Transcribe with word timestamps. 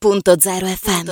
FM. 0.00 1.10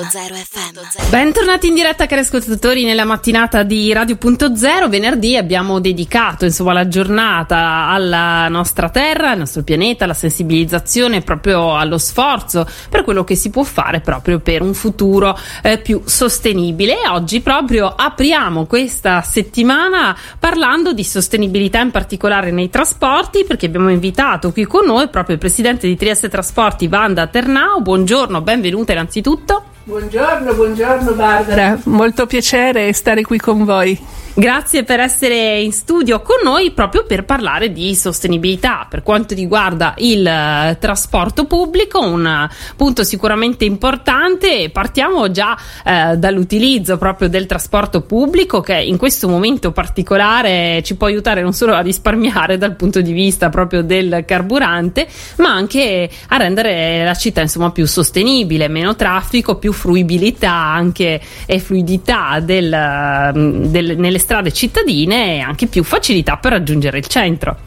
Bentornati 1.10 1.66
in 1.66 1.74
diretta 1.74 2.06
cari 2.06 2.20
ascoltatori 2.20 2.84
nella 2.84 3.04
mattinata 3.04 3.64
di 3.64 3.92
Radio.0 3.92 4.88
venerdì 4.88 5.36
abbiamo 5.36 5.80
dedicato 5.80 6.44
insomma 6.44 6.72
la 6.72 6.86
giornata 6.86 7.88
alla 7.88 8.46
nostra 8.46 8.88
terra, 8.88 9.30
al 9.30 9.38
nostro 9.38 9.64
pianeta, 9.64 10.04
alla 10.04 10.14
sensibilizzazione 10.14 11.22
proprio 11.22 11.76
allo 11.76 11.98
sforzo 11.98 12.64
per 12.88 13.02
quello 13.02 13.24
che 13.24 13.34
si 13.34 13.50
può 13.50 13.64
fare 13.64 13.98
proprio 13.98 14.38
per 14.38 14.62
un 14.62 14.72
futuro 14.72 15.36
eh, 15.64 15.78
più 15.78 16.02
sostenibile. 16.04 17.02
E 17.02 17.08
oggi 17.08 17.40
proprio 17.40 17.92
apriamo 17.92 18.66
questa 18.66 19.20
settimana 19.22 20.16
parlando 20.38 20.92
di 20.92 21.02
sostenibilità 21.02 21.80
in 21.80 21.90
particolare 21.90 22.52
nei 22.52 22.70
trasporti 22.70 23.42
perché 23.42 23.66
abbiamo 23.66 23.90
invitato 23.90 24.52
qui 24.52 24.64
con 24.64 24.86
noi 24.86 25.08
proprio 25.08 25.34
il 25.34 25.40
presidente 25.40 25.88
di 25.88 25.96
Trieste 25.96 26.28
Trasporti 26.28 26.86
Vanda 26.86 27.26
Ternau, 27.26 27.82
buongiorno, 27.82 28.42
benvenuto 28.42 28.74
benvenuta 28.76 28.92
innanzitutto. 28.92 29.64
Buongiorno, 29.84 30.52
buongiorno 30.52 31.12
Barbara, 31.12 31.78
molto 31.84 32.26
piacere 32.26 32.92
stare 32.92 33.22
qui 33.22 33.38
con 33.38 33.64
voi. 33.64 33.98
Grazie 34.38 34.84
per 34.84 35.00
essere 35.00 35.60
in 35.60 35.72
studio 35.72 36.20
con 36.20 36.36
noi 36.44 36.70
proprio 36.72 37.06
per 37.06 37.24
parlare 37.24 37.72
di 37.72 37.94
sostenibilità 37.94 38.86
per 38.86 39.02
quanto 39.02 39.34
riguarda 39.34 39.94
il 39.96 40.20
uh, 40.20 40.76
trasporto 40.78 41.46
pubblico, 41.46 42.00
un 42.00 42.46
punto 42.76 43.02
sicuramente 43.02 43.64
importante. 43.64 44.68
Partiamo 44.68 45.30
già 45.30 45.52
uh, 45.56 46.16
dall'utilizzo 46.16 46.98
proprio 46.98 47.30
del 47.30 47.46
trasporto 47.46 48.02
pubblico 48.02 48.60
che 48.60 48.74
in 48.74 48.98
questo 48.98 49.26
momento 49.26 49.72
particolare 49.72 50.82
ci 50.84 50.96
può 50.96 51.06
aiutare 51.06 51.40
non 51.40 51.54
solo 51.54 51.72
a 51.72 51.80
risparmiare 51.80 52.58
dal 52.58 52.76
punto 52.76 53.00
di 53.00 53.12
vista 53.12 53.48
proprio 53.48 53.80
del 53.80 54.24
carburante, 54.26 55.08
ma 55.36 55.48
anche 55.54 56.10
a 56.28 56.36
rendere 56.36 57.04
la 57.04 57.14
città 57.14 57.40
insomma 57.40 57.70
più 57.70 57.86
sostenibile, 57.86 58.68
meno 58.68 58.96
traffico, 58.96 59.56
più 59.56 59.72
fruibilità 59.72 60.52
anche 60.52 61.22
e 61.46 61.58
fluidità 61.58 62.40
del, 62.40 62.66
uh, 62.70 63.66
del, 63.70 63.98
nelle 63.98 64.24
strade 64.26 64.52
cittadine 64.52 65.36
e 65.36 65.38
anche 65.38 65.68
più 65.68 65.84
facilità 65.84 66.36
per 66.36 66.50
raggiungere 66.50 66.98
il 66.98 67.06
centro. 67.06 67.65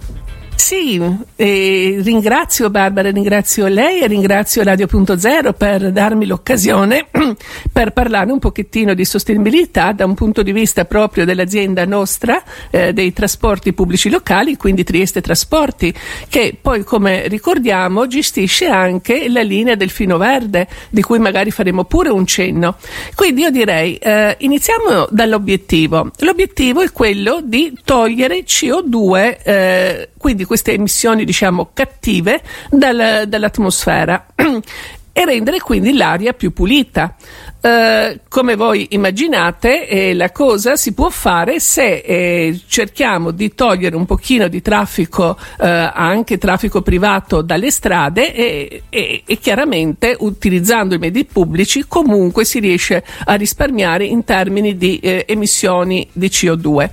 Sì, 0.60 1.02
eh, 1.38 2.00
ringrazio 2.04 2.70
Barbara, 2.70 3.10
ringrazio 3.12 3.68
lei 3.68 4.02
e 4.02 4.08
ringrazio 4.08 4.62
Radio.0 4.62 5.54
per 5.58 5.92
darmi 5.94 6.26
l'occasione 6.28 7.08
per 7.72 7.92
parlare 7.92 8.30
un 8.30 8.40
pochettino 8.40 8.94
di 8.94 9.06
sostenibilità 9.06 9.94
da 9.94 10.04
un 10.04 10.16
punto 10.16 10.44
di 10.44 10.52
vista 10.52 10.84
proprio 10.84 11.24
dell'azienda 11.24 11.86
nostra, 11.86 12.44
eh, 12.72 12.92
dei 12.92 13.14
trasporti 13.14 13.72
pubblici 13.72 14.10
locali, 14.10 14.58
quindi 14.58 14.84
Trieste 14.84 15.22
Trasporti, 15.22 15.94
che 16.28 16.58
poi 16.62 16.84
come 16.84 17.30
ricordiamo 17.30 18.06
gestisce 18.06 18.68
anche 18.68 19.30
la 19.30 19.42
linea 19.42 19.76
del 19.76 19.90
Fino 19.90 20.18
Verde, 20.18 20.68
di 20.90 21.02
cui 21.02 21.20
magari 21.20 21.52
faremo 21.52 21.86
pure 21.86 22.10
un 22.10 22.28
cenno. 22.28 22.76
Quindi 23.16 23.42
io 23.42 23.50
direi, 23.50 23.96
eh, 23.96 24.36
iniziamo 24.40 25.08
dall'obiettivo. 25.10 26.12
L'obiettivo 26.20 26.82
è 26.82 26.92
quello 26.92 27.40
di 27.42 27.74
togliere 27.86 28.44
CO2, 28.44 29.38
eh, 29.42 30.10
quindi 30.18 30.48
queste 30.50 30.74
emissioni 30.74 31.26
diciamo 31.26 31.70
cattive 31.76 32.42
dal, 32.72 33.26
dall'atmosfera 33.28 34.26
e 35.14 35.26
rendere 35.26 35.60
quindi 35.60 35.94
l'aria 35.94 36.34
più 36.34 36.52
pulita. 36.52 37.16
Eh, 37.62 38.22
come 38.30 38.56
voi 38.56 38.88
immaginate, 38.92 39.86
eh, 39.86 40.14
la 40.14 40.32
cosa 40.32 40.78
si 40.78 40.94
può 40.94 41.10
fare 41.10 41.60
se 41.60 41.98
eh, 41.98 42.58
cerchiamo 42.66 43.32
di 43.32 43.54
togliere 43.54 43.98
un 43.98 44.06
pochino 44.06 44.48
di 44.48 44.62
traffico, 44.62 45.38
eh, 45.60 45.68
anche 45.68 46.38
traffico 46.38 46.82
privato 46.82 47.42
dalle 47.42 47.70
strade 47.70 48.34
e, 48.34 48.84
e, 48.88 49.24
e, 49.26 49.38
chiaramente 49.40 50.16
utilizzando 50.20 50.96
i 50.96 51.00
mezzi 51.00 51.26
pubblici 51.26 51.84
comunque 51.86 52.46
si 52.46 52.60
riesce 52.60 53.04
a 53.26 53.34
risparmiare 53.34 54.06
in 54.06 54.24
termini 54.24 54.78
di 54.78 54.98
eh, 55.00 55.26
emissioni 55.28 56.08
di 56.14 56.28
CO2. 56.28 56.90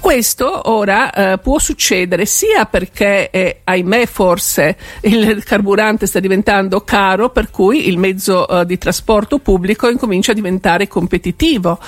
Questo 0.00 0.70
ora 0.70 1.38
può 1.42 1.58
succedere 1.58 2.26
sia 2.26 2.64
perché, 2.66 3.60
ahimè, 3.64 4.06
forse 4.06 4.76
il 5.02 5.42
carburante 5.44 6.06
sta 6.06 6.20
diventando 6.20 6.82
caro, 6.82 7.30
per 7.30 7.50
cui 7.50 7.88
il 7.88 7.98
mezzo 7.98 8.46
di 8.64 8.78
trasporto 8.78 9.38
pubblico 9.38 9.88
in 9.88 9.98
comincia 10.06 10.30
a 10.30 10.34
diventare 10.34 10.86
competitivo 10.86 11.80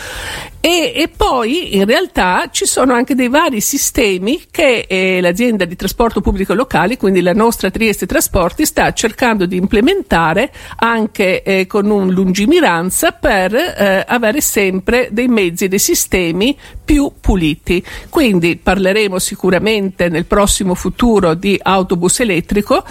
e, 0.60 0.92
e, 0.92 1.08
poi 1.08 1.76
in 1.76 1.84
realtà 1.84 2.48
ci 2.50 2.66
sono 2.66 2.92
anche 2.92 3.14
dei 3.14 3.28
vari 3.28 3.60
sistemi 3.60 4.42
che 4.50 4.86
eh, 4.88 5.20
l'azienda 5.20 5.64
di 5.64 5.76
trasporto 5.76 6.20
pubblico 6.20 6.52
locale, 6.52 6.96
quindi 6.96 7.20
la 7.20 7.32
nostra 7.32 7.70
Trieste 7.70 8.06
Trasporti, 8.06 8.66
sta 8.66 8.92
cercando 8.92 9.46
di 9.46 9.56
implementare 9.56 10.50
anche 10.78 11.44
eh, 11.44 11.66
con 11.68 11.88
un 11.88 12.10
lungimiranza 12.10 13.12
per 13.12 13.54
eh, 13.54 14.04
avere 14.06 14.40
sempre 14.40 15.08
dei 15.12 15.28
mezzi 15.28 15.66
e 15.66 15.68
dei 15.68 15.78
sistemi 15.78 16.58
più 16.84 17.12
puliti. 17.20 17.82
Quindi 18.08 18.56
parleremo 18.56 19.20
sicuramente 19.20 20.08
nel 20.08 20.24
prossimo 20.24 20.74
futuro 20.74 21.34
di 21.34 21.58
autobus 21.62 22.18
elettrico. 22.18 22.82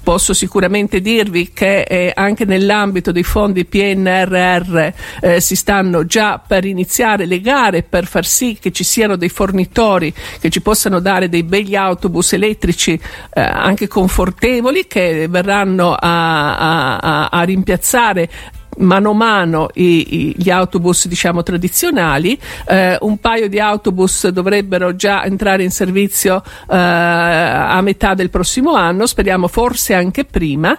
Posso 0.00 0.32
sicuramente 0.32 1.00
dirvi 1.00 1.50
che 1.52 1.82
eh, 1.82 2.12
anche 2.14 2.44
nell'ambito 2.44 3.10
dei 3.10 3.24
fondi 3.24 3.64
PNRR 3.64 4.75
eh, 4.76 5.40
si 5.40 5.56
stanno 5.56 6.06
già 6.06 6.38
per 6.44 6.64
iniziare 6.64 7.26
le 7.26 7.40
gare 7.40 7.82
per 7.82 8.06
far 8.06 8.24
sì 8.24 8.58
che 8.60 8.72
ci 8.72 8.84
siano 8.84 9.16
dei 9.16 9.28
fornitori 9.28 10.12
che 10.40 10.50
ci 10.50 10.60
possano 10.60 11.00
dare 11.00 11.28
dei 11.28 11.42
begli 11.42 11.74
autobus 11.74 12.32
elettrici 12.32 12.92
eh, 12.92 13.40
anche 13.40 13.88
confortevoli 13.88 14.86
che 14.86 15.26
verranno 15.28 15.94
a, 15.94 16.56
a, 16.56 16.96
a, 16.98 17.28
a 17.28 17.42
rimpiazzare 17.42 18.28
mano 18.78 19.10
a 19.10 19.14
mano 19.14 19.68
i, 19.74 20.14
i, 20.14 20.34
gli 20.36 20.50
autobus 20.50 21.06
diciamo 21.06 21.42
tradizionali. 21.42 22.38
Eh, 22.66 22.96
un 23.00 23.18
paio 23.18 23.48
di 23.48 23.60
autobus 23.60 24.28
dovrebbero 24.28 24.96
già 24.96 25.24
entrare 25.24 25.62
in 25.62 25.70
servizio 25.70 26.42
eh, 26.70 26.76
a 26.76 27.80
metà 27.80 28.14
del 28.14 28.30
prossimo 28.30 28.74
anno 28.74 29.06
speriamo 29.06 29.48
forse 29.48 29.94
anche 29.94 30.24
prima. 30.24 30.76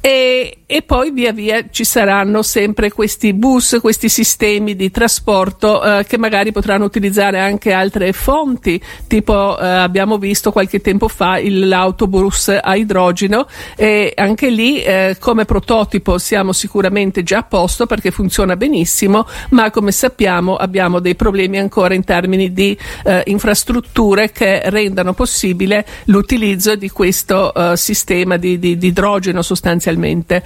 E, 0.00 0.57
e, 0.70 0.82
poi 0.82 1.10
via 1.10 1.32
via 1.32 1.64
ci 1.70 1.84
saranno 1.84 2.42
sempre 2.42 2.92
questi 2.92 3.32
bus 3.32 3.78
questi 3.80 4.10
sistemi 4.10 4.76
di 4.76 4.90
trasporto 4.90 5.82
eh, 5.82 6.04
che 6.04 6.18
magari 6.18 6.52
potranno 6.52 6.84
utilizzare 6.84 7.40
anche 7.40 7.72
altre 7.72 8.12
fonti 8.12 8.80
tipo 9.06 9.58
eh, 9.58 9.66
abbiamo 9.66 10.18
visto 10.18 10.52
qualche 10.52 10.80
tempo 10.80 11.08
fa 11.08 11.40
l'autobus 11.40 12.58
a 12.60 12.76
idrogeno 12.76 13.46
e 13.76 14.12
anche 14.14 14.50
lì 14.50 14.82
eh, 14.82 15.16
come 15.18 15.44
prototipo 15.44 16.18
siamo 16.18 16.52
sicuramente 16.52 17.22
già 17.22 17.38
a 17.38 17.42
posto 17.42 17.86
perché 17.86 18.10
funziona 18.10 18.56
benissimo, 18.56 19.26
ma 19.50 19.70
come 19.70 19.92
sappiamo 19.92 20.56
abbiamo 20.56 21.00
dei 21.00 21.14
problemi 21.14 21.58
ancora 21.58 21.94
in 21.94 22.04
termini 22.04 22.52
di 22.52 22.76
eh, 23.04 23.22
infrastrutture 23.26 24.30
che 24.30 24.62
rendano 24.70 25.14
possibile 25.14 25.86
l'utilizzo 26.04 26.74
di 26.76 26.90
questo 26.90 27.54
eh, 27.54 27.76
sistema 27.76 28.36
di, 28.36 28.58
di, 28.58 28.76
di, 28.76 28.88
idrogeno 28.88 29.42
sostanzialmente. 29.42 30.42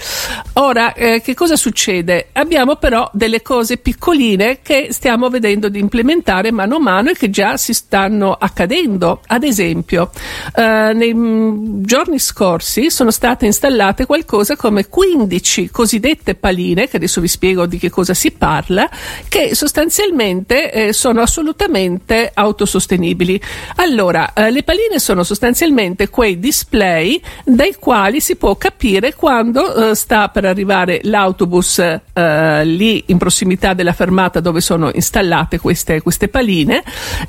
Ora, 0.54 0.92
eh, 0.92 1.20
che 1.22 1.34
cosa 1.34 1.56
succede? 1.56 2.28
Abbiamo 2.32 2.76
però 2.76 3.08
delle 3.12 3.40
cose 3.42 3.78
piccoline 3.78 4.58
che 4.62 4.88
stiamo 4.90 5.30
vedendo 5.30 5.68
di 5.68 5.78
implementare 5.78 6.52
mano 6.52 6.76
a 6.76 6.80
mano 6.80 7.10
e 7.10 7.14
che 7.14 7.30
già 7.30 7.56
si 7.56 7.72
stanno 7.72 8.32
accadendo. 8.32 9.20
Ad 9.26 9.44
esempio, 9.44 10.10
eh, 10.54 10.92
nei 10.94 11.14
mm, 11.14 11.82
giorni 11.84 12.18
scorsi 12.18 12.90
sono 12.90 13.10
state 13.10 13.46
installate 13.46 14.04
qualcosa 14.04 14.56
come 14.56 14.88
15 14.88 15.70
cosiddette 15.70 16.34
paline 16.34 16.88
che 16.88 16.96
adesso 16.96 17.20
vi 17.20 17.28
spiego 17.28 17.66
di 17.66 17.78
che 17.78 17.88
cosa 17.90 18.12
si 18.14 18.30
parla, 18.30 18.88
che 19.28 19.54
sostanzialmente 19.54 20.70
eh, 20.70 20.92
sono 20.92 21.22
assolutamente 21.22 22.30
autosostenibili. 22.32 23.40
Allora, 23.76 24.32
eh, 24.34 24.50
le 24.50 24.62
paline 24.62 24.98
sono 24.98 25.22
sostanzialmente 25.24 26.08
quei 26.08 26.38
display 26.38 27.20
dai 27.44 27.74
quali 27.78 28.20
si 28.20 28.36
può 28.36 28.56
capire 28.56 29.14
quando 29.14 29.90
eh, 29.90 29.94
sta 30.02 30.28
per 30.30 30.44
arrivare 30.44 30.98
l'autobus 31.04 31.78
eh, 31.78 32.64
lì 32.64 33.04
in 33.06 33.18
prossimità 33.18 33.72
della 33.72 33.92
fermata 33.92 34.40
dove 34.40 34.60
sono 34.60 34.90
installate 34.92 35.60
queste, 35.60 36.02
queste 36.02 36.26
paline 36.26 36.82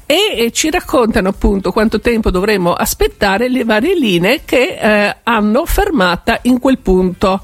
e, 0.07 0.49
ci 0.51 0.71
raccontano 0.71 1.29
appunto 1.29 1.71
quanto 1.71 1.99
tempo 1.99 2.31
dovremo 2.31 2.73
aspettare 2.73 3.47
le 3.47 3.63
varie 3.63 3.95
linee 3.95 4.41
che 4.43 4.77
eh, 4.79 5.15
hanno 5.21 5.65
fermata 5.65 6.39
in 6.43 6.57
quel 6.57 6.79
punto. 6.79 7.39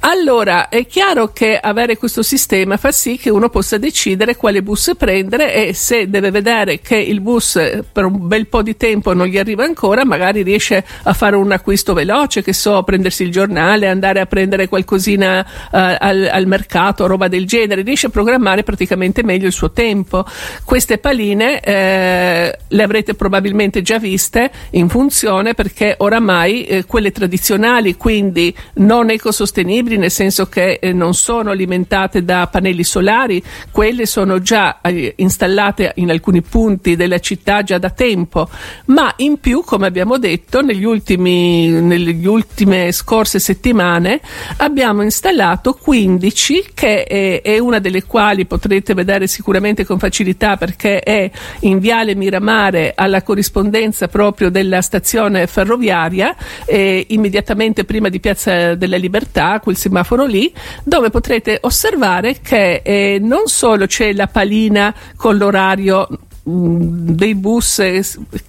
Allora, 0.00 0.68
è 0.68 0.86
chiaro 0.86 1.32
che 1.32 1.58
avere 1.58 1.96
questo 1.96 2.22
sistema 2.22 2.76
fa 2.76 2.92
sì 2.92 3.16
che 3.16 3.30
uno 3.30 3.48
possa 3.48 3.78
decidere 3.78 4.36
quale 4.36 4.62
bus 4.62 4.92
prendere 4.98 5.54
e 5.54 5.72
se 5.72 6.10
deve 6.10 6.30
vedere 6.30 6.80
che 6.80 6.96
il 6.96 7.22
bus 7.22 7.58
per 7.90 8.04
un 8.04 8.28
bel 8.28 8.46
po' 8.46 8.60
di 8.60 8.76
tempo 8.76 9.14
non 9.14 9.26
gli 9.26 9.38
arriva 9.38 9.64
ancora, 9.64 10.04
magari 10.04 10.42
riesce 10.42 10.84
a 11.04 11.14
fare 11.14 11.36
un 11.36 11.50
acquisto 11.50 11.94
veloce, 11.94 12.42
che 12.42 12.52
so, 12.52 12.82
prendersi 12.82 13.22
il 13.22 13.30
giornale, 13.30 13.88
andare 13.88 14.20
a 14.20 14.26
prendere 14.26 14.48
prendere 14.50 14.68
qualcosina 14.68 15.40
uh, 15.40 15.46
al, 15.70 16.28
al, 16.30 16.46
mercato, 16.46 17.06
roba 17.06 17.28
del 17.28 17.46
genere, 17.46 17.82
riesce 17.82 18.08
a 18.08 18.10
programmare 18.10 18.64
praticamente 18.64 19.22
meglio 19.22 19.46
il 19.46 19.52
suo 19.52 19.70
tempo. 19.70 20.24
Queste 20.64 20.98
paline 20.98 21.60
eh, 21.60 22.58
le 22.66 22.82
avrete 22.82 23.14
probabilmente 23.14 23.82
già 23.82 23.98
viste 23.98 24.50
in 24.70 24.88
funzione 24.88 25.54
perché 25.54 25.94
oramai 25.98 26.64
eh, 26.64 26.84
quelle 26.84 27.12
tradizionali, 27.12 27.96
quindi 27.96 28.54
non 28.74 29.10
ecosostenibili, 29.10 29.96
nel 29.96 30.10
senso 30.10 30.46
che 30.46 30.78
eh, 30.80 30.92
non 30.92 31.14
sono 31.14 31.50
alimentate 31.50 32.24
da 32.24 32.48
pannelli 32.48 32.82
solari, 32.84 33.42
quelle 33.70 34.06
sono 34.06 34.40
già 34.40 34.80
eh, 34.82 35.14
installate 35.16 35.92
in 35.96 36.10
alcuni 36.10 36.42
punti 36.42 36.96
della 36.96 37.20
città 37.20 37.62
già 37.62 37.78
da 37.78 37.90
tempo, 37.90 38.48
ma 38.86 39.12
in 39.18 39.38
più, 39.38 39.62
come 39.64 39.86
abbiamo 39.86 40.18
detto, 40.18 40.60
negli 40.60 40.84
ultimi, 40.84 41.68
nelle 41.68 42.26
ultime 42.26 42.90
scorse 42.90 43.38
settimane 43.38 44.20
abbiamo 44.58 45.02
installato 45.02 45.74
15 45.74 46.70
che 46.74 47.04
è, 47.04 47.42
è 47.42 47.58
una 47.58 47.78
delle 47.78 48.04
quali 48.04 48.46
potrete 48.46 48.94
vedere 48.94 49.26
sicuramente 49.26 49.84
con 49.84 49.98
facilità 49.98 50.56
perché 50.56 51.00
è 51.00 51.30
in 51.60 51.78
Viale 51.78 52.14
Miramare 52.14 52.92
alla 52.94 53.22
corrispondenza 53.22 54.08
proprio 54.08 54.50
della 54.50 54.82
stazione 54.82 55.46
ferroviaria 55.46 56.34
eh, 56.66 57.06
immediatamente 57.08 57.84
prima 57.84 58.08
di 58.08 58.20
Piazza 58.20 58.74
della 58.74 58.96
Libertà, 58.96 59.60
quel 59.60 59.76
semaforo 59.76 60.24
lì, 60.24 60.52
dove 60.84 61.10
potrete 61.10 61.58
osservare 61.62 62.40
che 62.40 62.82
eh, 62.84 63.18
non 63.20 63.46
solo 63.46 63.86
c'è 63.86 64.12
la 64.12 64.26
palina 64.26 64.94
con 65.16 65.36
l'orario 65.36 66.08
dei 66.42 67.34
bus 67.34 67.82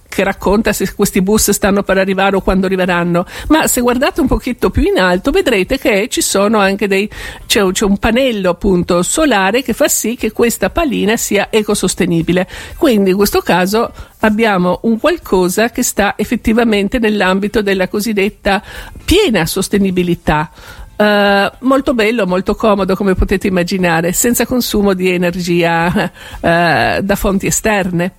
che 0.08 0.24
racconta 0.24 0.72
se 0.72 0.92
questi 0.94 1.22
bus 1.22 1.50
stanno 1.50 1.82
per 1.82 1.96
arrivare 1.96 2.36
o 2.36 2.42
quando 2.42 2.66
arriveranno, 2.66 3.24
ma 3.48 3.66
se 3.66 3.80
guardate 3.80 4.20
un 4.20 4.26
pochetto 4.26 4.70
più 4.70 4.82
in 4.82 4.98
alto 4.98 5.30
vedrete 5.30 5.78
che 5.78 6.08
ci 6.08 6.20
sono 6.20 6.58
anche 6.58 6.86
dei 6.86 7.08
c'è, 7.46 7.66
c'è 7.70 7.84
un 7.84 7.96
pannello 7.96 8.50
appunto 8.50 9.02
solare 9.02 9.62
che 9.62 9.72
fa 9.72 9.88
sì 9.88 10.16
che 10.16 10.32
questa 10.32 10.68
pallina 10.70 11.16
sia 11.16 11.48
ecosostenibile. 11.50 12.46
Quindi 12.76 13.10
in 13.10 13.16
questo 13.16 13.40
caso 13.40 13.90
abbiamo 14.20 14.80
un 14.82 14.98
qualcosa 14.98 15.70
che 15.70 15.82
sta 15.82 16.14
effettivamente 16.16 16.98
nell'ambito 16.98 17.62
della 17.62 17.88
cosiddetta 17.88 18.62
piena 19.04 19.46
sostenibilità. 19.46 20.50
Uh, 20.94 21.50
molto 21.60 21.94
bello, 21.94 22.26
molto 22.26 22.54
comodo 22.54 22.94
come 22.94 23.14
potete 23.14 23.48
immaginare, 23.48 24.12
senza 24.12 24.46
consumo 24.46 24.94
di 24.94 25.10
energia 25.10 25.90
uh, 25.90 26.40
da 26.40 27.14
fonti 27.16 27.46
esterne. 27.46 28.12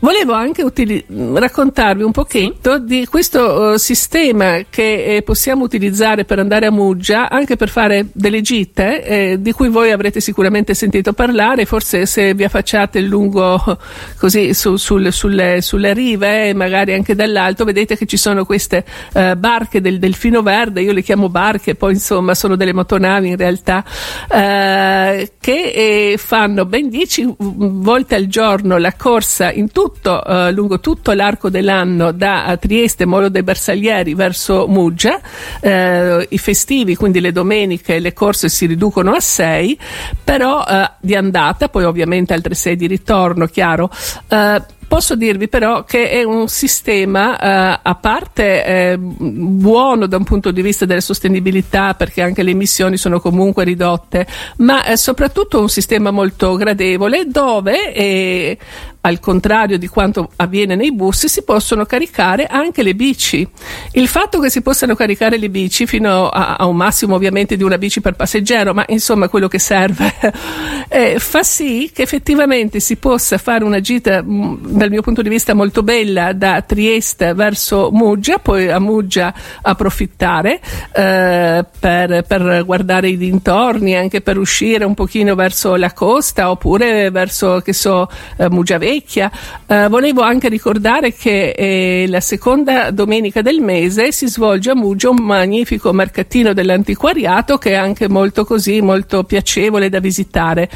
Volevo 0.00 0.34
anche 0.34 0.62
utili- 0.62 1.02
raccontarvi 1.08 2.02
un 2.02 2.10
pochetto 2.10 2.74
sì. 2.74 2.84
di 2.84 3.06
questo 3.06 3.72
uh, 3.72 3.76
sistema 3.76 4.58
che 4.68 5.16
eh, 5.16 5.22
possiamo 5.22 5.64
utilizzare 5.64 6.26
per 6.26 6.38
andare 6.38 6.66
a 6.66 6.70
Muggia, 6.70 7.30
anche 7.30 7.56
per 7.56 7.70
fare 7.70 8.08
delle 8.12 8.42
gite, 8.42 9.02
eh, 9.02 9.36
di 9.40 9.52
cui 9.52 9.68
voi 9.68 9.92
avrete 9.92 10.20
sicuramente 10.20 10.74
sentito 10.74 11.14
parlare, 11.14 11.64
forse 11.64 12.04
se 12.04 12.34
vi 12.34 12.44
affacciate 12.44 13.00
lungo 13.00 13.78
così 14.18 14.52
su, 14.52 14.76
sul, 14.76 15.10
sulle, 15.10 15.62
sulle, 15.62 15.94
rive, 15.94 16.48
eh, 16.48 16.54
magari 16.54 16.92
anche 16.92 17.14
dall'alto, 17.14 17.64
vedete 17.64 17.96
che 17.96 18.04
ci 18.04 18.18
sono 18.18 18.44
queste 18.44 18.84
uh, 19.14 19.36
barche 19.36 19.80
del 19.80 19.98
delfino 19.98 20.42
verde, 20.42 20.82
io 20.82 20.92
le 20.92 21.02
chiamo 21.02 21.30
barche, 21.30 21.76
poi 21.76 21.94
insomma 21.94 22.34
sono 22.34 22.56
delle 22.56 22.74
motonavi 22.74 23.28
in 23.28 23.36
realtà, 23.36 23.82
uh, 23.86 24.28
che 24.28 25.32
eh, 25.40 26.14
fanno 26.18 26.66
ben 26.66 26.90
10 26.90 27.36
volte 27.38 28.16
al 28.16 28.26
giorno 28.26 28.76
la 28.76 28.92
corsa 28.92 29.50
in 29.50 29.70
tutto 29.70 29.83
tutto, 29.84 30.24
eh, 30.24 30.50
lungo 30.52 30.80
tutto 30.80 31.12
l'arco 31.12 31.50
dell'anno 31.50 32.10
da 32.10 32.56
Trieste, 32.58 33.04
Molo 33.04 33.28
dei 33.28 33.42
Bersaglieri 33.42 34.14
verso 34.14 34.66
Muggia. 34.66 35.20
Eh, 35.60 36.26
I 36.30 36.38
festivi, 36.38 36.96
quindi 36.96 37.20
le 37.20 37.32
domeniche, 37.32 37.98
le 37.98 38.14
corse 38.14 38.48
si 38.48 38.64
riducono 38.64 39.12
a 39.12 39.20
sei, 39.20 39.78
però 40.22 40.64
eh, 40.64 40.90
di 41.00 41.14
andata, 41.14 41.68
poi 41.68 41.84
ovviamente 41.84 42.32
altre 42.32 42.54
sei 42.54 42.76
di 42.76 42.86
ritorno, 42.86 43.46
chiaro. 43.46 43.90
Eh, 44.28 44.62
Posso 44.86 45.16
dirvi 45.16 45.48
però 45.48 45.82
che 45.82 46.10
è 46.10 46.22
un 46.22 46.46
sistema 46.46 47.40
eh, 47.40 47.80
a 47.82 47.94
parte 47.94 48.64
eh, 48.64 48.96
buono 48.98 50.06
da 50.06 50.18
un 50.18 50.24
punto 50.24 50.50
di 50.50 50.62
vista 50.62 50.84
della 50.84 51.00
sostenibilità 51.00 51.94
perché 51.94 52.22
anche 52.22 52.42
le 52.42 52.50
emissioni 52.50 52.96
sono 52.96 53.18
comunque 53.18 53.64
ridotte, 53.64 54.26
ma 54.58 54.84
è 54.84 54.96
soprattutto 54.96 55.58
un 55.58 55.68
sistema 55.68 56.10
molto 56.10 56.54
gradevole 56.54 57.26
dove 57.26 57.92
eh, 57.92 58.58
al 59.06 59.20
contrario 59.20 59.78
di 59.78 59.86
quanto 59.86 60.30
avviene 60.36 60.74
nei 60.74 60.92
bus, 60.92 61.26
si 61.26 61.42
possono 61.42 61.84
caricare 61.84 62.46
anche 62.46 62.82
le 62.82 62.94
bici. 62.94 63.46
Il 63.92 64.08
fatto 64.08 64.40
che 64.40 64.48
si 64.48 64.62
possano 64.62 64.94
caricare 64.94 65.36
le 65.36 65.50
bici 65.50 65.86
fino 65.86 66.28
a, 66.28 66.56
a 66.56 66.64
un 66.64 66.76
massimo 66.76 67.14
ovviamente 67.14 67.56
di 67.56 67.62
una 67.62 67.76
bici 67.76 68.00
per 68.00 68.14
passeggero, 68.14 68.72
ma 68.72 68.84
insomma 68.88 69.28
quello 69.28 69.46
che 69.46 69.58
serve, 69.58 70.10
eh, 70.88 71.18
fa 71.18 71.42
sì 71.42 71.90
che 71.92 72.02
effettivamente 72.02 72.80
si 72.80 72.96
possa 72.96 73.36
fare 73.36 73.62
una 73.62 73.80
gita 73.80 74.22
mm, 74.22 74.54
dal 74.68 74.88
mio 74.88 75.02
punto 75.02 75.20
di 75.20 75.28
vista 75.28 75.52
molto 75.52 75.82
bella 75.82 76.32
da 76.32 76.62
Trieste 76.62 77.34
verso 77.34 77.90
Muggia, 77.92 78.38
poi 78.38 78.70
a 78.70 78.78
Muggia 78.78 79.34
approfittare 79.60 80.60
eh, 80.94 81.64
per, 81.78 82.24
per 82.26 82.64
guardare 82.64 83.08
i 83.08 83.18
dintorni, 83.18 83.94
anche 83.96 84.22
per 84.22 84.38
uscire 84.38 84.84
un 84.84 84.94
pochino 84.94 85.34
verso 85.34 85.76
la 85.76 85.92
costa 85.92 86.50
oppure 86.50 87.10
verso, 87.10 87.60
che 87.60 87.74
so, 87.74 88.08
eh, 88.38 88.48
Muggia 88.48 88.78
Vecchia 88.78 88.92
vecchia. 88.94 89.30
Eh, 89.66 89.88
volevo 89.88 90.22
anche 90.22 90.48
ricordare 90.48 91.12
che 91.12 91.50
eh, 91.50 92.06
la 92.08 92.20
seconda 92.20 92.90
domenica 92.90 93.42
del 93.42 93.60
mese 93.60 94.12
si 94.12 94.28
svolge 94.28 94.70
a 94.70 94.74
Muggia 94.74 95.10
un 95.10 95.22
magnifico 95.22 95.92
mercatino 95.92 96.52
dell'antiquariato 96.52 97.58
che 97.58 97.70
è 97.70 97.74
anche 97.74 98.08
molto 98.08 98.44
così, 98.44 98.80
molto 98.80 99.24
piacevole 99.24 99.88
da 99.88 100.00
visitare 100.00 100.68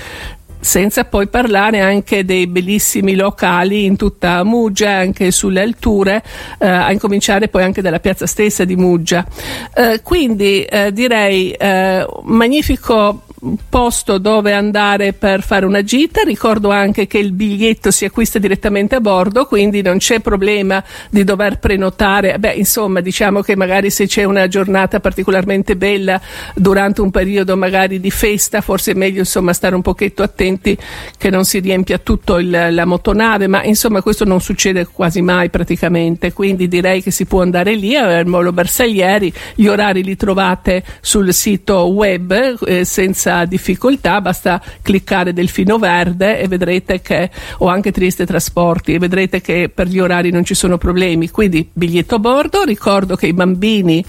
senza 0.61 1.05
poi 1.05 1.29
parlare 1.29 1.79
anche 1.79 2.25
dei 2.25 2.49
bellissimi 2.49 3.15
locali 3.15 3.85
in 3.85 3.97
tutta 3.97 4.43
Muggia, 4.43 4.91
anche 4.91 5.31
sulle 5.31 5.63
alture, 5.63 6.21
eh, 6.59 6.67
a 6.67 6.91
incominciare 6.91 7.47
poi 7.47 7.63
anche 7.63 7.81
dalla 7.81 8.01
piazza 8.01 8.27
stessa 8.27 8.65
di 8.65 8.75
Muggia. 8.75 9.25
Eh, 9.73 10.01
quindi 10.03 10.65
eh, 10.65 10.93
direi 10.93 11.53
eh, 11.53 12.05
magnifico 12.25 13.23
posto 13.69 14.19
dove 14.19 14.53
andare 14.53 15.13
per 15.13 15.43
fare 15.43 15.65
una 15.65 15.83
gita. 15.83 16.23
Ricordo 16.23 16.71
anche 16.71 17.07
che 17.07 17.19
il 17.19 17.33
biglietto 17.33 17.91
si 17.91 18.05
acquista 18.05 18.39
direttamente 18.39 18.97
a 18.97 19.01
bordo, 19.01 19.47
quindi 19.47 19.83
non 19.83 19.99
c'è 19.99 20.21
problema 20.21 20.83
di 21.11 21.25
dover 21.25 21.59
prenotare. 21.59 22.39
Beh, 22.39 22.55
insomma, 22.55 23.01
diciamo 23.01 23.41
che 23.41 23.57
magari 23.57 23.91
se 23.91 24.07
c'è 24.07 24.25
una 24.25 24.49
giornata 24.49 25.01
particolarmente 25.01 25.77
bella 25.77 26.21
durante 26.55 27.01
un 27.01 27.11
periodo 27.11 27.57
magari 27.57 28.01
di 28.01 28.11
festa, 28.11 28.61
forse 28.61 28.93
è 28.93 28.95
meglio 28.95 29.21
insomma 29.21 29.53
stare 29.53 29.75
un 29.75 29.83
pochetto 29.83 30.23
attenti 30.23 30.77
che 31.17 31.31
non 31.31 31.45
si 31.45 31.61
riempia 31.61 31.99
tutto 31.99 32.39
il, 32.39 32.69
la 32.71 32.85
motonave, 32.85 33.47
ma 33.47 33.63
insomma 33.63 34.03
questo 34.03 34.25
non 34.25 34.41
succede 34.41 34.87
quasi 34.87 35.23
mai 35.23 35.51
praticamente, 35.51 36.33
quindi 36.33 36.69
direi 36.69 37.03
che 37.03 37.11
si 37.11 37.27
può 37.27 37.43
andare 37.43 37.75
lì 37.75 37.97
al 37.97 38.27
Molo 38.27 38.53
Bersaglieri, 38.53 39.33
gli 39.55 39.67
orari 39.67 40.03
li 40.03 40.17
trovate 40.17 40.83
sul 41.01 41.33
sito 41.33 41.87
web 41.87 42.59
eh, 42.67 42.85
senza 42.85 43.28
senza 43.29 43.45
difficoltà, 43.45 44.21
basta 44.23 44.61
cliccare 44.81 45.35
Delfino 45.35 45.79
Verde 45.79 46.41
e 46.41 46.49
vedrete 46.49 47.03
che, 47.03 47.31
o 47.59 47.69
anche 47.69 47.93
Trieste 47.93 48.25
Trasporti, 48.25 48.95
e 48.95 48.99
vedrete 48.99 49.43
che 49.43 49.71
per 49.73 49.87
gli 49.87 49.99
orari 49.99 50.31
non 50.31 50.45
ci 50.45 50.55
sono 50.55 50.79
problemi. 50.79 51.29
Quindi 51.29 51.69
biglietto 51.71 52.15
a 52.15 52.19
bordo, 52.19 52.65
ricordo 52.65 53.17
che 53.17 53.27
i 53.27 53.35
bambini 53.35 54.03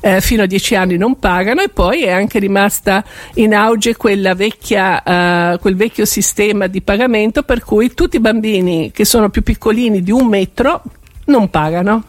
eh, 0.00 0.20
fino 0.20 0.44
a 0.44 0.46
10 0.46 0.76
anni 0.76 0.96
non 0.96 1.18
pagano 1.18 1.62
e 1.62 1.68
poi 1.68 2.04
è 2.04 2.12
anche 2.12 2.38
rimasta 2.38 3.04
in 3.34 3.54
auge 3.54 3.96
vecchia, 4.36 5.02
uh, 5.54 5.58
quel 5.58 5.74
vecchio 5.74 6.04
sistema 6.04 6.68
di 6.68 6.80
pagamento 6.80 7.42
per 7.42 7.64
cui 7.64 7.92
tutti 7.92 8.16
i 8.16 8.20
bambini 8.20 8.92
che 8.92 9.04
sono 9.04 9.30
più 9.30 9.42
piccolini 9.42 10.00
di 10.02 10.12
un 10.12 10.28
metro 10.28 10.82
non 11.26 11.50
pagano. 11.50 12.04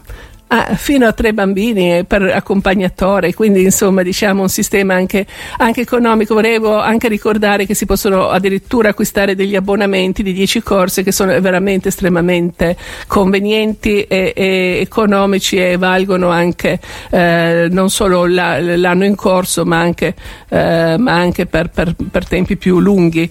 Ah, 0.48 0.76
fino 0.76 1.08
a 1.08 1.12
tre 1.12 1.34
bambini 1.34 2.04
per 2.04 2.22
accompagnatore, 2.22 3.34
quindi 3.34 3.64
insomma 3.64 4.02
diciamo 4.02 4.42
un 4.42 4.48
sistema 4.48 4.94
anche, 4.94 5.26
anche, 5.56 5.80
economico. 5.80 6.34
Volevo 6.34 6.78
anche 6.78 7.08
ricordare 7.08 7.66
che 7.66 7.74
si 7.74 7.84
possono 7.84 8.28
addirittura 8.28 8.90
acquistare 8.90 9.34
degli 9.34 9.56
abbonamenti 9.56 10.22
di 10.22 10.32
10 10.32 10.62
corse 10.62 11.02
che 11.02 11.10
sono 11.10 11.40
veramente 11.40 11.88
estremamente 11.88 12.76
convenienti 13.08 14.04
e, 14.04 14.32
e 14.36 14.78
economici 14.80 15.56
e 15.56 15.76
valgono 15.78 16.28
anche 16.28 16.78
eh, 17.10 17.66
non 17.68 17.90
solo 17.90 18.26
la, 18.26 18.60
l'anno 18.60 19.04
in 19.04 19.16
corso 19.16 19.64
ma 19.64 19.80
anche, 19.80 20.14
eh, 20.48 20.94
ma 20.96 21.12
anche 21.12 21.46
per, 21.46 21.70
per, 21.70 21.92
per 22.08 22.28
tempi 22.28 22.56
più 22.56 22.78
lunghi. 22.78 23.28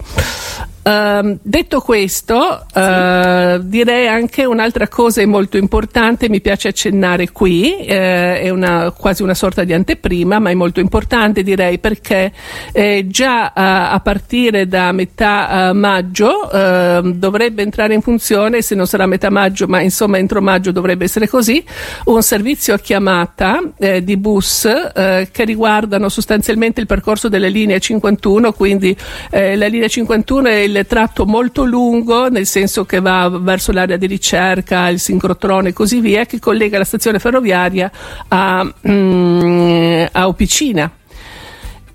Uh, 0.86 1.36
detto 1.42 1.80
questo, 1.80 2.64
sì. 2.72 2.78
uh, 2.78 3.58
direi 3.64 4.06
anche 4.06 4.44
un'altra 4.44 4.86
cosa 4.86 5.26
molto 5.26 5.56
importante, 5.56 6.28
mi 6.28 6.40
piace 6.40 6.68
accennare 6.68 7.32
qui, 7.32 7.74
uh, 7.80 7.84
è 7.90 8.48
una, 8.50 8.92
quasi 8.92 9.24
una 9.24 9.34
sorta 9.34 9.64
di 9.64 9.72
anteprima, 9.72 10.38
ma 10.38 10.50
è 10.50 10.54
molto 10.54 10.78
importante 10.78 11.42
direi 11.42 11.80
perché 11.80 12.32
eh, 12.70 13.06
già 13.08 13.50
a 13.52 13.98
partire 13.98 14.68
da 14.68 14.92
metà 14.92 15.72
maggio 15.72 16.50
ehm, 16.50 17.14
dovrebbe 17.14 17.62
entrare 17.62 17.94
in 17.94 18.02
funzione, 18.02 18.62
se 18.62 18.74
non 18.74 18.86
sarà 18.86 19.06
metà 19.06 19.30
maggio, 19.30 19.66
ma 19.66 19.80
insomma 19.80 20.18
entro 20.18 20.40
maggio 20.40 20.70
dovrebbe 20.70 21.04
essere 21.04 21.28
così, 21.28 21.64
un 22.04 22.22
servizio 22.22 22.74
a 22.74 22.78
chiamata 22.78 23.60
eh, 23.78 24.04
di 24.04 24.16
bus 24.16 24.64
eh, 24.66 25.28
che 25.32 25.44
riguardano 25.44 26.08
sostanzialmente 26.08 26.80
il 26.80 26.86
percorso 26.86 27.28
delle 27.28 27.48
linee 27.48 27.80
51, 27.80 28.52
quindi 28.52 28.96
eh, 29.30 29.56
la 29.56 29.66
linea 29.66 29.88
51 29.88 30.48
è 30.48 30.54
il 30.54 30.75
tratto 30.84 31.24
molto 31.26 31.64
lungo, 31.64 32.28
nel 32.28 32.46
senso 32.46 32.84
che 32.84 33.00
va 33.00 33.28
verso 33.28 33.72
l'area 33.72 33.96
di 33.96 34.06
ricerca, 34.06 34.88
il 34.88 35.00
sincrotrone 35.00 35.70
e 35.70 35.72
così 35.72 36.00
via, 36.00 36.26
che 36.26 36.38
collega 36.38 36.78
la 36.78 36.84
stazione 36.84 37.18
ferroviaria 37.18 37.90
a, 38.28 38.72
mm, 38.88 40.04
a 40.12 40.28
Opicina. 40.28 40.90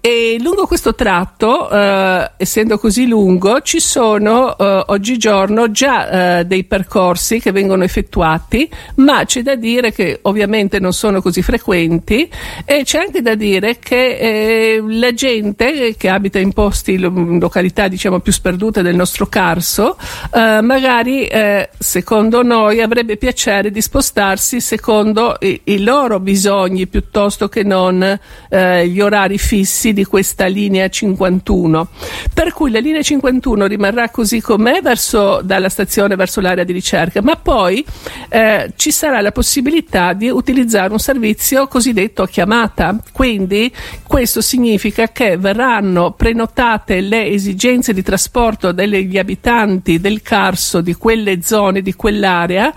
E 0.04 0.38
lungo 0.40 0.66
questo 0.66 0.96
tratto, 0.96 1.70
eh, 1.70 2.32
essendo 2.38 2.80
così 2.80 3.06
lungo, 3.06 3.62
ci 3.62 3.80
sono 3.80 4.58
eh, 4.58 4.84
oggigiorno 4.88 5.70
già 5.70 6.40
eh, 6.40 6.46
dei 6.46 6.64
percorsi 6.64 7.40
che 7.40 7.52
vengono 7.52 7.84
effettuati, 7.84 8.68
ma 8.96 9.24
c'è 9.26 9.44
da 9.44 9.54
dire 9.54 9.92
che 9.92 10.18
ovviamente 10.24 10.80
non 10.80 10.92
sono 10.92 11.22
così 11.22 11.44
frequenti 11.44 12.28
e 12.66 12.82
c'è 12.84 12.98
anche 12.98 13.22
da 13.22 13.36
dire 13.36 13.78
che 13.78 14.18
eh, 14.18 14.84
la 14.88 15.14
gente 15.14 15.96
che 15.96 16.10
abita 16.10 16.40
in 16.40 16.52
posti, 16.52 16.98
località 16.98 17.88
diciamo 17.88 18.22
più 18.22 18.32
sperdute 18.32 18.82
del 18.82 18.96
nostro 18.96 19.28
Carso, 19.28 19.98
eh, 20.34 20.62
magari 20.64 21.28
eh, 21.28 21.70
secondo 21.78 22.42
noi 22.42 22.82
avrebbe 22.82 23.18
piacere 23.18 23.70
di 23.70 23.82
spostarsi 23.84 24.62
secondo 24.62 25.38
i, 25.42 25.62
i 25.66 25.84
loro 25.84 26.20
bisogni 26.20 26.88
piuttosto 26.88 27.50
che 27.50 27.62
non 27.62 28.20
gli 28.52 29.00
orari 29.00 29.38
fissi 29.38 29.91
di 29.94 30.06
questa 30.06 30.46
linea 30.46 30.90
51. 30.90 31.88
Per 32.34 32.54
cui 32.54 32.72
la 32.72 32.80
linea 32.80 33.02
51 33.02 33.66
rimarrà 33.66 34.10
così 34.10 34.42
com'è 34.42 34.82
verso, 34.82 35.42
dalla 35.44 35.70
stazione 35.70 36.16
verso 36.16 36.42
l'area 36.42 36.64
di 36.64 36.74
ricerca, 36.74 37.22
ma 37.22 37.36
poi 37.36 37.86
eh, 38.30 38.72
ci 38.76 38.92
sarà 38.92 39.22
la 39.22 39.32
possibilità 39.32 40.14
di 40.14 40.30
utilizzare 40.30 40.92
un 40.92 41.00
servizio 41.00 41.68
cosiddetto 41.68 42.24
a 42.24 42.28
chiamata. 42.28 42.98
Quindi 43.12 43.72
questo 44.08 44.42
significa 44.42 45.10
che 45.10 45.38
verranno 45.38 46.12
prenotate 46.12 47.02
le 47.02 47.28
esigenze 47.28 47.94
di 47.94 48.02
trasporto 48.02 48.72
degli 48.72 49.18
abitanti 49.18 50.00
del 50.00 50.22
Carso, 50.22 50.82
di 50.82 50.96
quelle 50.96 51.42
zone, 51.42 51.82
di 51.82 51.94
quell'area. 51.94 52.74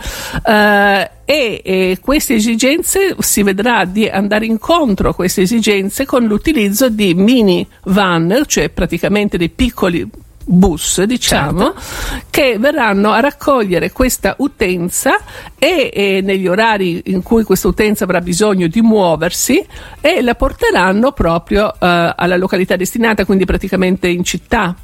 Eh, 0.47 1.11
e 1.25 1.63
eh, 1.65 1.99
queste 2.01 2.35
esigenze 2.35 3.17
si 3.19 3.43
vedrà 3.43 3.85
di 3.85 4.09
andare 4.09 4.47
incontro 4.47 5.11
a 5.11 5.15
queste 5.15 5.43
esigenze 5.43 6.05
con 6.05 6.25
l'utilizzo 6.25 6.89
di 6.89 7.15
mini 7.15 7.67
van, 7.85 8.43
cioè 8.47 8.69
praticamente 8.69 9.39
dei 9.39 9.49
piccoli 9.49 10.09
bus, 10.47 11.03
diciamo, 11.03 11.73
certo. 11.73 12.27
che 12.31 12.59
verranno 12.59 13.13
a 13.13 13.21
raccogliere 13.21 13.91
questa 13.93 14.35
utenza 14.39 15.19
e, 15.59 15.91
e, 15.93 16.21
negli 16.23 16.47
orari 16.47 17.03
in 17.07 17.23
cui 17.23 17.45
questa 17.45 17.69
utenza 17.69 18.05
avrà 18.05 18.21
bisogno 18.21 18.67
di 18.67 18.83
muoversi 18.83 19.65
e 20.01 20.21
la 20.21 20.35
porteranno 20.35 21.13
proprio 21.13 21.67
uh, 21.67 21.73
alla 21.79 22.37
località 22.37 22.77
destinata, 22.77 23.25
quindi 23.25 23.47
praticamente 23.47 24.09
in 24.09 24.23
città. 24.23 24.77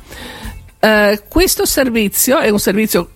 Uh, 0.81 1.21
questo 1.29 1.67
servizio 1.67 2.39
è 2.39 2.49
un 2.49 2.59
servizio 2.59 3.11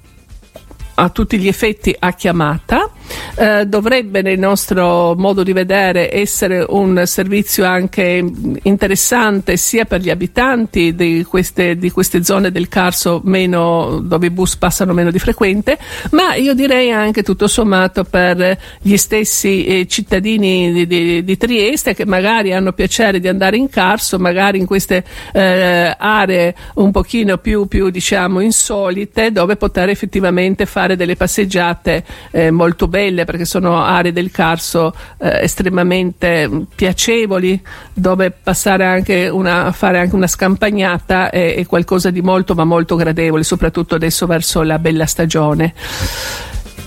a 0.97 1.09
tutti 1.09 1.39
gli 1.39 1.49
effetti 1.49 1.95
a 1.99 2.13
chiamata 2.13 2.91
eh, 3.37 3.67
dovrebbe 3.67 4.23
nel 4.23 4.39
nostro 4.39 5.15
modo 5.17 5.43
di 5.43 5.53
vedere 5.53 6.15
essere 6.15 6.65
un 6.69 7.03
servizio 7.07 7.65
anche 7.65 8.25
interessante 8.63 9.57
sia 9.57 9.85
per 9.85 10.01
gli 10.01 10.11
abitanti 10.11 10.95
di 10.95 11.25
queste, 11.25 11.77
di 11.77 11.91
queste 11.91 12.25
zone 12.25 12.51
del 12.51 12.69
Carso 12.69 13.21
meno, 13.25 14.01
dove 14.03 14.27
i 14.27 14.31
bus 14.31 14.57
passano 14.57 14.93
meno 14.93 15.11
di 15.11 15.19
frequente, 15.19 15.79
ma 16.11 16.35
io 16.35 16.55
direi 16.55 16.91
anche 16.91 17.23
tutto 17.23 17.47
sommato 17.47 18.05
per 18.05 18.59
gli 18.81 18.97
stessi 18.97 19.65
eh, 19.65 19.87
cittadini 19.87 20.73
di, 20.73 20.87
di, 20.87 21.25
di, 21.25 21.37
Trieste 21.37 21.95
che 21.95 22.07
magari 22.07 22.53
hanno 22.53 22.73
piacere 22.73 23.21
di 23.21 23.29
andare 23.29 23.57
in 23.57 23.69
Carso, 23.69 24.19
magari 24.19 24.59
in 24.59 24.67
queste 24.67 25.05
eh, 25.33 25.95
aree 25.97 26.55
un 26.75 26.91
pochino 26.91 27.39
più, 27.39 27.67
più 27.67 27.91
diciamo 27.91 28.41
insolite 28.41 29.33
dove 29.33 29.57
poter 29.57 29.89
effettivamente 29.89 30.67
fare 30.67 30.97
delle 30.97 31.17
passeggiate 31.17 32.05
eh, 32.31 32.51
molto 32.51 32.89
belle 32.89 33.04
perché 33.25 33.45
sono 33.45 33.83
aree 33.83 34.13
del 34.13 34.31
Carso 34.31 34.95
eh, 35.19 35.43
estremamente 35.43 36.51
piacevoli 36.75 37.61
dove 37.93 38.31
passare 38.31 38.85
anche 38.85 39.29
una, 39.29 39.73
fare 39.73 39.99
anche 39.99 40.15
una 40.15 40.27
scampagnata 40.27 41.31
è, 41.31 41.57
è 41.57 41.67
qualcosa 41.67 42.11
di 42.11 42.23
molto 42.23 42.55
ma 42.55 42.65
molto 42.65 42.97
gradevole 42.97 43.43
soprattutto 43.43 43.95
adesso 43.95 44.27
verso 44.27 44.63
la 44.63 44.79
bella 44.79 45.07
stagione. 45.07 45.75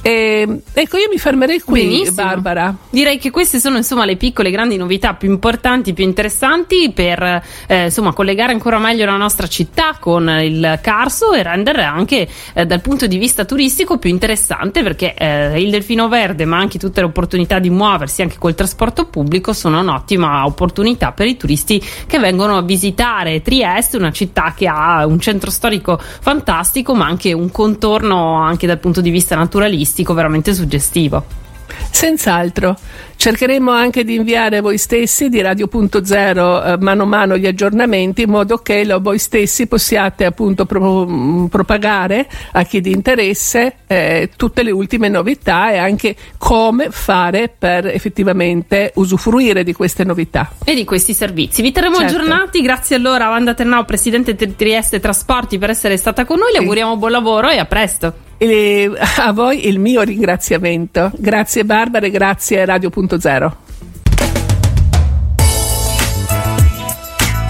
E, 0.07 0.61
ecco, 0.71 0.95
io 0.95 1.09
mi 1.11 1.17
fermerei 1.17 1.59
qui, 1.59 1.83
Benissimo. 1.83 2.23
Barbara. 2.23 2.73
Direi 2.89 3.17
che 3.17 3.29
queste 3.29 3.59
sono 3.59 3.75
insomma 3.75 4.05
le 4.05 4.15
piccole 4.15 4.51
grandi 4.51 4.77
novità 4.77 5.15
più 5.15 5.29
importanti, 5.29 5.91
più 5.91 6.05
interessanti 6.05 6.93
per 6.93 7.43
eh, 7.67 7.83
insomma 7.83 8.13
collegare 8.13 8.53
ancora 8.53 8.79
meglio 8.79 9.03
la 9.03 9.17
nostra 9.17 9.47
città 9.47 9.97
con 9.99 10.29
il 10.29 10.79
Carso 10.81 11.33
e 11.33 11.43
rendere 11.43 11.83
anche 11.83 12.25
eh, 12.53 12.65
dal 12.65 12.79
punto 12.79 13.05
di 13.05 13.17
vista 13.17 13.43
turistico 13.43 13.97
più 13.97 14.09
interessante 14.09 14.81
perché 14.81 15.13
eh, 15.13 15.61
il 15.61 15.69
Delfino 15.71 16.07
Verde, 16.07 16.45
ma 16.45 16.57
anche 16.57 16.79
tutte 16.79 17.01
le 17.01 17.07
opportunità 17.07 17.59
di 17.59 17.69
muoversi 17.69 18.21
anche 18.21 18.37
col 18.39 18.55
trasporto 18.55 19.07
pubblico 19.07 19.51
sono 19.51 19.81
un'ottima 19.81 20.45
opportunità 20.45 21.11
per 21.11 21.27
i 21.27 21.35
turisti 21.35 21.83
che 22.07 22.17
vengono 22.17 22.55
a 22.55 22.61
visitare 22.61 23.41
Trieste, 23.41 23.97
una 23.97 24.13
città 24.13 24.53
che 24.55 24.67
ha 24.67 25.05
un 25.05 25.19
centro 25.19 25.51
storico 25.51 25.99
fantastico, 25.99 26.95
ma 26.95 27.07
anche 27.07 27.33
un 27.33 27.51
contorno 27.51 28.35
anche 28.37 28.67
dal 28.67 28.79
punto 28.79 29.01
di 29.01 29.09
vista 29.09 29.35
naturalistico 29.35 29.95
artistico 29.97 30.13
veramente 30.13 30.53
suggestivo. 30.53 31.45
Senz'altro. 31.91 32.77
Cercheremo 33.15 33.71
anche 33.71 34.03
di 34.03 34.13
inviare 34.13 34.61
voi 34.61 34.77
stessi 34.77 35.27
di 35.27 35.41
Radio.0 35.41 36.73
eh, 36.73 36.77
mano 36.77 37.03
a 37.03 37.05
mano 37.05 37.35
gli 37.35 37.47
aggiornamenti 37.47 38.21
in 38.21 38.29
modo 38.29 38.57
che 38.57 38.85
lo, 38.85 39.01
voi 39.01 39.17
stessi 39.17 39.65
possiate 39.65 40.23
appunto 40.23 40.65
pro, 40.65 41.07
mm, 41.07 41.45
propagare 41.45 42.29
a 42.51 42.63
chi 42.63 42.79
di 42.79 42.91
interesse 42.91 43.77
eh, 43.87 44.29
tutte 44.35 44.61
le 44.61 44.69
ultime 44.69 45.09
novità 45.09 45.71
e 45.71 45.77
anche 45.77 46.15
come 46.37 46.89
fare 46.91 47.51
per 47.57 47.87
effettivamente 47.87 48.91
usufruire 48.95 49.63
di 49.63 49.73
queste 49.73 50.03
novità. 50.03 50.51
E 50.63 50.75
di 50.75 50.85
questi 50.85 51.13
servizi. 51.13 51.63
Vi 51.63 51.71
terremo 51.71 51.97
certo. 51.97 52.15
aggiornati. 52.15 52.61
Grazie 52.61 52.95
allora 52.97 53.25
a 53.25 53.29
Wanda 53.29 53.55
Ternau, 53.55 53.83
Presidente 53.83 54.35
di 54.35 54.55
Trieste 54.55 54.99
Trasporti, 54.99 55.57
per 55.57 55.71
essere 55.71 55.97
stata 55.97 56.23
con 56.23 56.37
noi. 56.37 56.51
Le 56.51 56.59
auguriamo 56.59 56.97
buon 56.97 57.11
lavoro 57.11 57.49
e 57.49 57.57
a 57.57 57.65
presto. 57.65 58.26
E 58.37 58.91
a 59.17 59.33
voi 59.33 59.67
il 59.67 59.79
mio 59.79 60.01
ringraziamento. 60.01 61.11
Grazie 61.15 61.65
Barbara 61.65 62.05
e 62.05 62.11
grazie 62.11 62.63
Radio.0. 62.65 63.51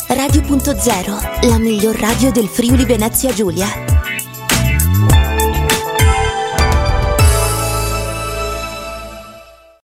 Radio.0, 0.08 1.48
la 1.50 1.58
miglior 1.58 1.96
radio 1.96 2.32
del 2.32 2.48
Friuli 2.48 2.86
Venezia 2.86 3.34
Giulia. 3.34 3.97